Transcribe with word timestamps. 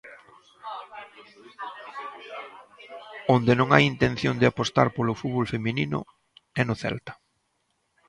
Onde 3.35 3.53
non 3.59 3.69
hai 3.71 3.83
intención 3.93 4.35
de 4.41 4.49
apostar 4.51 4.87
polo 4.95 5.17
fútbol 5.21 5.45
feminino 5.53 5.99
é 6.59 6.61
no 6.65 6.75
Celta. 6.81 7.13